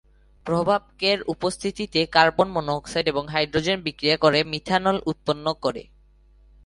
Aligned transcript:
প্রভাবকের 0.45 1.17
উপস্থিতিতে 1.27 1.99
carbon 2.05 2.47
monoxide 2.51 3.05
এবং 3.07 3.23
hydrogen 3.27 3.77
বিক্রিয়া 3.81 4.17
করে 4.17 4.39
মিথানল 4.43 4.97
উৎপন্ন 5.05 5.45
করে। 5.61 5.83